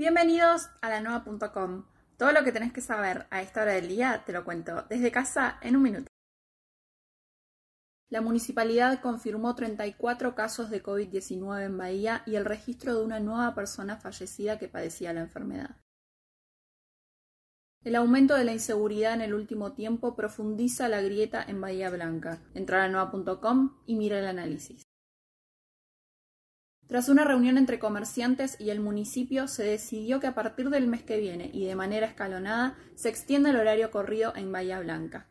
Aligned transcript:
Bienvenidos 0.00 0.70
a 0.80 0.88
la 0.88 1.02
nueva.com. 1.02 1.84
Todo 2.16 2.32
lo 2.32 2.42
que 2.42 2.52
tenés 2.52 2.72
que 2.72 2.80
saber 2.80 3.26
a 3.28 3.42
esta 3.42 3.60
hora 3.60 3.72
del 3.72 3.88
día 3.88 4.22
te 4.24 4.32
lo 4.32 4.46
cuento 4.46 4.86
desde 4.88 5.12
casa 5.12 5.58
en 5.60 5.76
un 5.76 5.82
minuto. 5.82 6.06
La 8.08 8.22
municipalidad 8.22 9.02
confirmó 9.02 9.54
34 9.54 10.34
casos 10.34 10.70
de 10.70 10.82
COVID-19 10.82 11.66
en 11.66 11.76
Bahía 11.76 12.22
y 12.24 12.36
el 12.36 12.46
registro 12.46 12.96
de 12.96 13.04
una 13.04 13.20
nueva 13.20 13.54
persona 13.54 13.98
fallecida 13.98 14.58
que 14.58 14.68
padecía 14.68 15.12
la 15.12 15.20
enfermedad. 15.20 15.76
El 17.84 17.94
aumento 17.94 18.36
de 18.36 18.44
la 18.44 18.54
inseguridad 18.54 19.12
en 19.12 19.20
el 19.20 19.34
último 19.34 19.74
tiempo 19.74 20.16
profundiza 20.16 20.88
la 20.88 21.02
grieta 21.02 21.44
en 21.46 21.60
Bahía 21.60 21.90
Blanca. 21.90 22.40
Entra 22.54 22.84
a 22.84 22.88
nueva.com 22.88 23.76
y 23.84 23.96
mira 23.96 24.18
el 24.18 24.28
análisis. 24.28 24.82
Tras 26.90 27.08
una 27.08 27.22
reunión 27.22 27.56
entre 27.56 27.78
comerciantes 27.78 28.56
y 28.58 28.70
el 28.70 28.80
municipio, 28.80 29.46
se 29.46 29.62
decidió 29.62 30.18
que 30.18 30.26
a 30.26 30.34
partir 30.34 30.70
del 30.70 30.88
mes 30.88 31.04
que 31.04 31.20
viene 31.20 31.48
y 31.54 31.64
de 31.64 31.76
manera 31.76 32.04
escalonada 32.04 32.76
se 32.96 33.08
extienda 33.08 33.50
el 33.50 33.60
horario 33.60 33.92
corrido 33.92 34.34
en 34.34 34.50
Bahía 34.50 34.80
Blanca. 34.80 35.28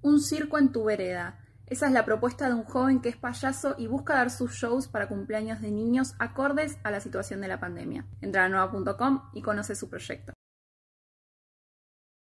Un 0.00 0.22
circo 0.22 0.56
en 0.56 0.72
tu 0.72 0.84
vereda. 0.84 1.44
Esa 1.66 1.86
es 1.86 1.92
la 1.92 2.06
propuesta 2.06 2.48
de 2.48 2.54
un 2.54 2.64
joven 2.64 3.02
que 3.02 3.10
es 3.10 3.18
payaso 3.18 3.74
y 3.76 3.88
busca 3.88 4.14
dar 4.14 4.30
sus 4.30 4.52
shows 4.52 4.88
para 4.88 5.06
cumpleaños 5.06 5.60
de 5.60 5.70
niños 5.70 6.14
acordes 6.18 6.78
a 6.82 6.90
la 6.90 7.00
situación 7.00 7.42
de 7.42 7.48
la 7.48 7.60
pandemia. 7.60 8.06
Entra 8.22 8.46
a 8.46 8.48
nueva.com 8.48 9.28
y 9.34 9.42
conoce 9.42 9.74
su 9.74 9.90
proyecto. 9.90 10.32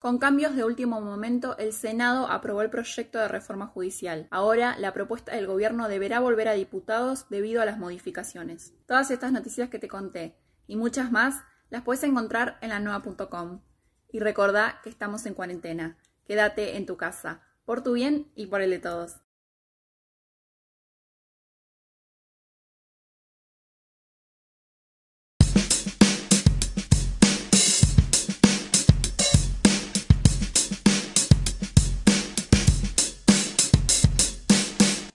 Con 0.01 0.17
cambios 0.17 0.57
de 0.57 0.65
último 0.65 1.03
momento, 1.03 1.59
el 1.59 1.75
Senado 1.75 2.27
aprobó 2.27 2.63
el 2.63 2.71
proyecto 2.71 3.19
de 3.19 3.29
reforma 3.29 3.67
judicial. 3.67 4.29
Ahora, 4.31 4.79
la 4.79 4.95
propuesta 4.95 5.37
del 5.37 5.47
gobierno 5.47 5.89
deberá 5.89 6.21
volver 6.21 6.49
a 6.49 6.55
diputados 6.55 7.27
debido 7.29 7.61
a 7.61 7.67
las 7.67 7.77
modificaciones. 7.77 8.73
Todas 8.87 9.11
estas 9.11 9.31
noticias 9.31 9.69
que 9.69 9.79
te 9.79 9.89
conté 9.89 10.39
y 10.67 10.77
muchas 10.77 11.13
más 11.13 11.45
las 11.69 11.83
puedes 11.83 12.03
encontrar 12.03 12.57
en 12.63 12.71
la 12.71 12.81
nueva.com. 12.81 13.61
Y 14.11 14.21
recordá 14.21 14.81
que 14.83 14.89
estamos 14.89 15.27
en 15.27 15.35
cuarentena. 15.35 15.99
Quédate 16.25 16.79
en 16.79 16.87
tu 16.87 16.97
casa, 16.97 17.43
por 17.67 17.83
tu 17.83 17.93
bien 17.93 18.33
y 18.35 18.47
por 18.47 18.63
el 18.63 18.71
de 18.71 18.79
todos. 18.79 19.21